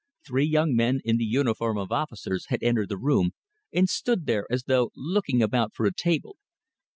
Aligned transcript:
Three 0.25 0.47
young 0.47 0.75
men 0.75 0.99
in 1.05 1.17
the 1.17 1.23
uniform 1.25 1.77
of 1.77 1.91
officers 1.91 2.47
had 2.47 2.63
entered 2.63 2.89
the 2.89 2.97
room, 2.97 3.33
and 3.71 3.87
stood 3.87 4.25
there 4.25 4.47
as 4.49 4.63
though 4.63 4.89
looking 4.95 5.43
about 5.43 5.75
for 5.75 5.85
a 5.85 5.93
table. 5.93 6.37